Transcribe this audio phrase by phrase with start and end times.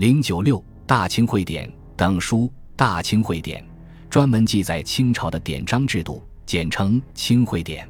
[0.00, 3.62] 零九六大清会典等书，大清会典
[4.08, 7.86] 专门记载清朝的典章制度，简称清会典。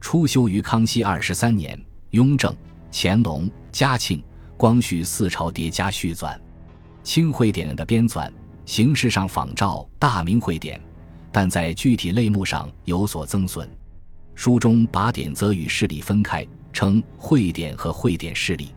[0.00, 1.76] 初修于康熙二十三年，
[2.10, 2.56] 雍正、
[2.92, 4.22] 乾隆、嘉庆、
[4.56, 6.38] 光绪四朝叠加续纂。
[7.02, 8.30] 清会典的编纂
[8.64, 10.80] 形式上仿照大明会典，
[11.32, 13.68] 但在具体类目上有所增损。
[14.36, 18.68] 书中把典则与事例分开，称会典和会典事例，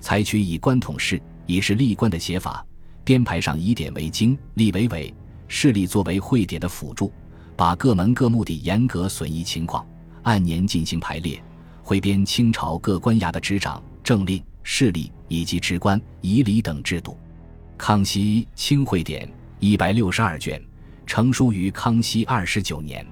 [0.00, 2.64] 采取以官统事，以是立官的写法。
[3.04, 5.14] 编排上以典为经，例为纬，
[5.46, 7.12] 事例作为会典的辅助，
[7.56, 9.86] 把各门各目的严格损益情况
[10.24, 11.40] 按年进行排列，
[11.84, 17.16] 汇编清朝各官衙的执掌、政令、事例以及职官、仪礼等制度。
[17.78, 20.60] 康熙清会典一百六十二卷，
[21.06, 23.06] 成书于康熙二十九年，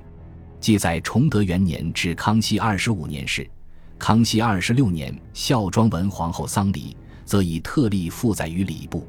[0.58, 3.48] 记载崇德元年至康熙二十五年事。
[3.96, 9.06] 康熙二十六年孝庄文皇后丧礼，则以特例附载于礼部。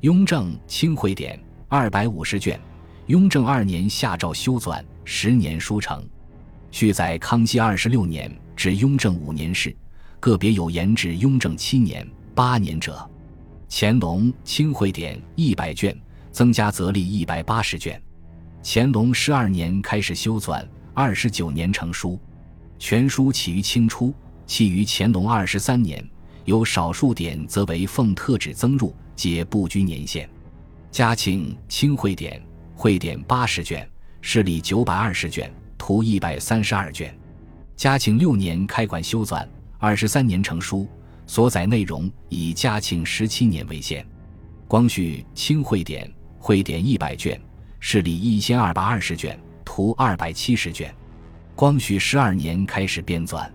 [0.00, 2.60] 雍正清会典二百五十卷，
[3.06, 6.06] 雍正二年下诏修纂，十年书成。
[6.70, 9.74] 续载康熙二十六年至雍正五年事，
[10.20, 13.08] 个别有延至雍正七年、八年者。
[13.70, 15.98] 乾隆清会典一百卷，
[16.30, 18.00] 增加则例一百八十卷。
[18.62, 22.18] 乾隆十二年开始修纂，二十九年成书。
[22.78, 24.14] 全书起于清初，
[24.46, 26.08] 弃于乾隆二十三年。
[26.48, 30.26] 有少数点则为奉特旨增入，皆不拘年限。
[30.90, 32.42] 嘉庆清会典
[32.74, 33.86] 会典八十卷，
[34.22, 37.14] 事例九百二十卷，图一百三十二卷。
[37.76, 40.88] 嘉庆六年开馆修纂，二十三年成书。
[41.26, 44.02] 所载内容以嘉庆十七年为限。
[44.66, 47.38] 光绪清会典会典一百卷，
[47.78, 50.94] 事例一千二百二十卷，图二百七十卷。
[51.54, 53.46] 光绪十二年开始编纂，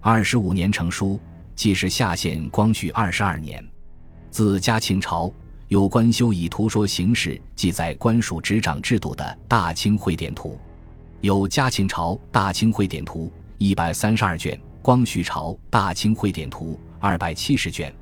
[0.00, 1.18] 二十五年成书，
[1.60, 3.62] 即是下限光绪二十二年。
[4.30, 5.30] 自嘉庆朝
[5.68, 10.52] 有关修以图说形式记载官署执掌制度的《大清会典图》，
[11.20, 13.26] 有嘉庆朝《大清会典图》
[13.58, 16.80] 一百三十二卷，光绪朝《大清会典图》。
[16.98, 17.94] 二百七十卷，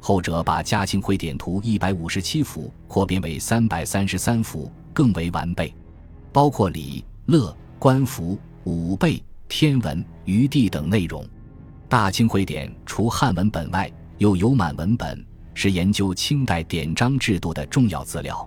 [0.00, 5.74] 后者把《嘉庆会典图》一百五十七幅扩编为三百三十三幅，更为完备，
[6.32, 11.22] 包括礼、乐、官服、武备、天文、余地等内容。
[11.94, 18.46] 《大清会典》除汉文本外，又有满文本，是研究清代典章制度的重要资料。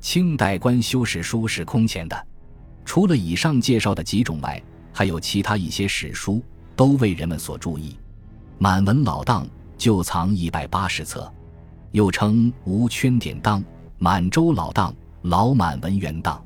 [0.00, 2.26] 清代官修史书是空前的，
[2.86, 4.58] 除了以上介绍的几种外，
[4.90, 6.42] 还有其他一些史书
[6.74, 7.94] 都为人们所注意。
[8.56, 9.46] 满文老档
[9.76, 11.30] 旧藏一百八十册，
[11.92, 13.62] 又称无圈典档、
[13.98, 16.42] 满洲老档、老满文原档，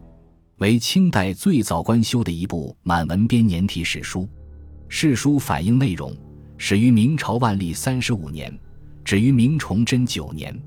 [0.56, 4.28] 为清代最早官修的一部满文编年体史书。
[4.88, 6.12] 史书反映内容
[6.60, 8.52] 始于明朝万历三十五年，
[9.04, 10.60] 止于明崇祯九年。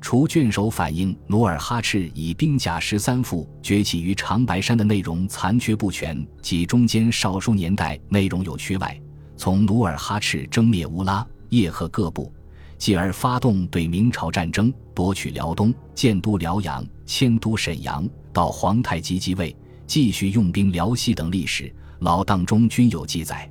[0.00, 8.98] 除卷首反映努尔哈赤以兵甲十三副崛起于长白山的内容残缺不全及中间少数年代内容有缺外。
[9.36, 12.32] 从努尔哈赤征灭乌拉、叶赫各部，
[12.78, 19.54] 继而发动对明朝战争，夺取辽东、建都辽阳、迁都沈阳，到皇太极即位，
[19.86, 23.50] 继续用兵辽西等历史，老档中均有记载。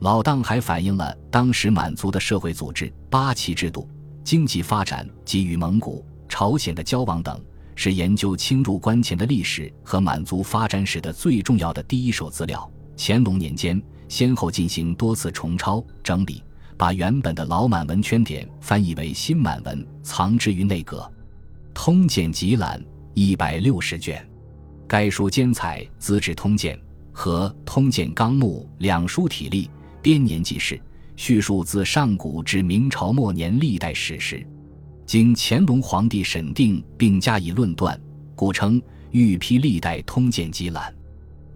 [0.00, 3.88] 老档还反映了当时满族的社会组织、八旗制度、
[4.22, 7.40] 经济发展及与蒙古、朝鲜的交往等，
[7.74, 12.70] 是研究清入关前的历史和满族发展史的最重要的第一手资料。
[12.96, 13.82] 乾隆年间。
[14.08, 16.40] 先后进行多次重抄整理，
[16.76, 20.98] 把原本的老满文圈点翻译为新满文，藏之于内阁。
[21.74, 22.80] 《通鉴集览》
[23.14, 24.24] 一百六十卷，
[24.86, 26.76] 该书兼采《资治通鉴》
[27.10, 29.68] 和《通鉴纲目》两书体例，
[30.06, 30.80] 编年记事，
[31.16, 34.46] 叙述自上古至明朝末年历代史实，
[35.04, 38.00] 经乾隆皇帝审定并加以论断，
[38.36, 38.80] 古称
[39.10, 40.92] 《御批历代通鉴集览》。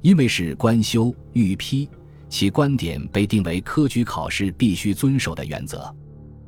[0.02, 1.88] 因为是官修御批。
[2.28, 5.94] 其观点被定为科举考试必须遵守的原则。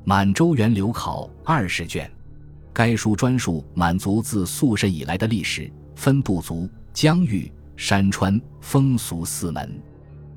[0.04, 2.10] 满洲源流考二十卷，
[2.72, 9.80] 该书专述满族自肃慎以来的历史，分部族、疆域、山川、风俗四门。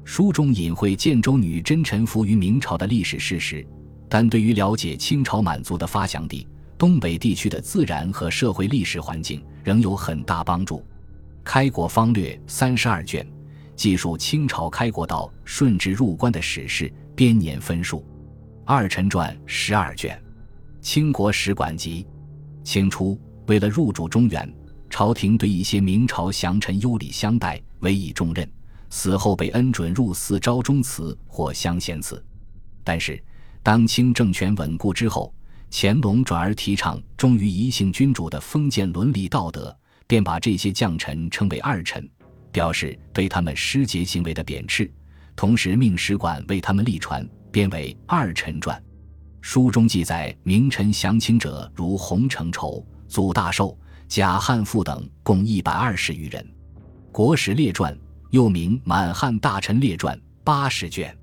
[0.06, 3.66] 书中隐晦建州女真臣服于明朝的历史事实，
[4.08, 6.48] 但对于了解清朝满族的发祥地
[6.78, 10.86] 东北地区的自然和社会历史环境，仍有很大帮助。
[11.44, 13.28] 开国方略三十二卷。
[13.76, 18.06] 记述清朝开国到顺治入关的史事，编年分数。
[18.64, 20.18] 二臣传十二卷，
[20.80, 22.08] 清国史馆集。
[22.64, 24.50] 清初为了入主中原，
[24.90, 28.50] 朝廷对一些明朝降臣优礼相待，委以重任，
[28.96, 32.24] 死后被恩准入寺昭忠祠或镶嵌祠。
[32.82, 33.22] 但是，
[33.62, 35.36] 当清政权稳固之后，
[35.70, 39.78] 乾隆转而提倡忠于一姓君主的封建伦理道德，
[40.08, 42.10] 便把这些将臣称为二臣，
[42.54, 44.90] 表示对他们失节行为的贬斥。
[45.36, 48.80] 同时命使馆为他们立传，编为《二臣传》。
[49.42, 53.78] 书中记载名臣降清者，如洪承畴、祖大寿、
[54.08, 56.42] 贾汉赋等，共一百二十余人。
[57.12, 57.94] 《国史列传》
[58.36, 61.18] 又名《满汉大臣列传》，八十卷。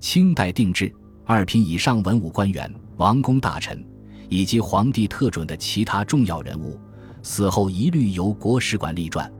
[0.00, 0.92] 清代定制，
[1.24, 3.80] 二品以上文武官员、王公大臣
[4.28, 6.76] 以及皇帝特准的其他重要人物，
[7.22, 9.32] 死后一律由国史馆立传。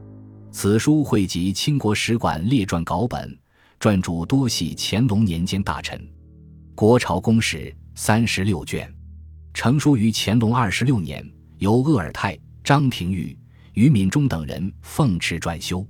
[0.52, 3.36] 此书汇集清国史馆列传稿本。
[3.80, 5.98] 撰主多系乾隆年间大臣，
[6.76, 7.56] 《国朝公史》
[7.96, 8.92] 三十六卷，
[9.52, 11.28] 成书于乾隆二十六年，
[11.58, 13.36] 由鄂尔泰、张廷玉、
[13.74, 15.84] 于敏中等人奉敕撰修。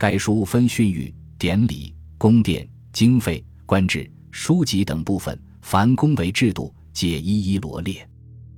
[0.00, 8.08] 该书分训谕、典礼、宫殿、经费、官制、书籍等部分，凡宫闱制度，皆一一罗列。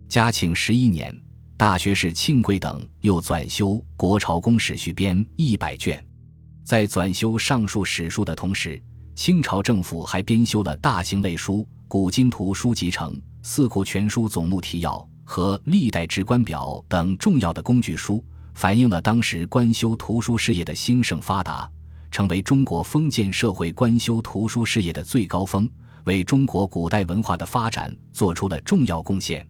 [0.09, 1.13] 嘉庆十一年，
[1.57, 6.01] 大学士庆贵等又纂修《国朝公史续编》一百卷。
[6.63, 8.81] 在纂修上述史书的同时，
[9.17, 11.55] 清朝政府还编修了大型类书
[11.89, 13.13] 《古今图书集成》
[13.43, 18.25] 《四库全书总目提要》和《历代职官表》等重要的工具书，
[18.55, 21.69] 反映了当时官修图书事业的兴盛发达，
[22.11, 25.69] 成为中国封建社会官修图书事业的最高峰，
[26.05, 29.47] 为中国古代文化的发展做出了重要贡献。